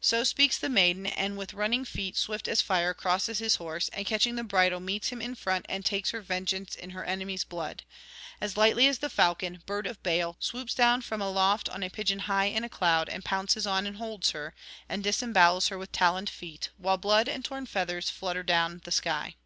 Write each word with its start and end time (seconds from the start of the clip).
So 0.00 0.24
speaks 0.24 0.56
the 0.56 0.70
maiden, 0.70 1.04
and 1.04 1.36
with 1.36 1.52
running 1.52 1.84
feet 1.84 2.16
swift 2.16 2.48
as 2.48 2.62
fire 2.62 2.94
crosses 2.94 3.38
his 3.38 3.56
horse, 3.56 3.90
and 3.90 4.06
catching 4.06 4.34
the 4.34 4.42
bridle, 4.44 4.80
meets 4.80 5.08
him 5.10 5.20
in 5.20 5.34
front 5.34 5.66
and 5.68 5.84
takes 5.84 6.08
her 6.12 6.22
vengeance 6.22 6.74
in 6.74 6.88
her 6.92 7.04
enemy's 7.04 7.44
blood: 7.44 7.84
as 8.40 8.56
lightly 8.56 8.86
as 8.88 9.00
the 9.00 9.10
falcon, 9.10 9.62
bird 9.66 9.86
of 9.86 10.02
bale, 10.02 10.38
swoops 10.40 10.74
down 10.74 11.02
from 11.02 11.20
aloft 11.20 11.68
on 11.68 11.82
a 11.82 11.90
pigeon 11.90 12.20
high 12.20 12.46
in 12.46 12.64
a 12.64 12.70
cloud, 12.70 13.10
and 13.10 13.26
pounces 13.26 13.66
on 13.66 13.86
and 13.86 13.98
holds 13.98 14.30
her, 14.30 14.54
and 14.88 15.04
disembowels 15.04 15.68
her 15.68 15.76
with 15.76 15.92
taloned 15.92 16.30
feet, 16.30 16.70
while 16.78 16.96
blood 16.96 17.28
and 17.28 17.44
torn 17.44 17.66
feathers 17.66 18.08
flutter 18.08 18.42
down 18.42 18.80
the 18.86 18.90
sky. 18.90 19.36